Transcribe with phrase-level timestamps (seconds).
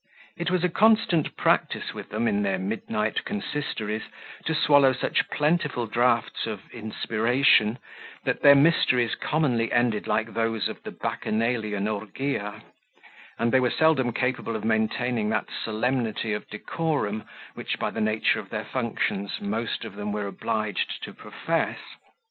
[0.35, 4.01] It was a constant practice with them, in their midnight consistories,
[4.45, 7.77] to swallow such plentiful draughts of inspiration,
[8.23, 12.63] that their mysteries commonly ended like those of the Bacchanalian orgia;
[13.37, 17.23] and they were seldom capable of maintaining that solemnity of decorum
[17.53, 21.77] which, by the nature of their functions, most of them were obliged to profess.